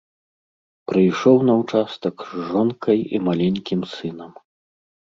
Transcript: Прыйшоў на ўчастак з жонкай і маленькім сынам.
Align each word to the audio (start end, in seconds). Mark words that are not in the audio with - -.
Прыйшоў 0.91 1.37
на 1.51 1.59
ўчастак 1.61 2.15
з 2.33 2.49
жонкай 2.49 2.99
і 3.15 3.25
маленькім 3.31 3.89
сынам. 3.97 4.31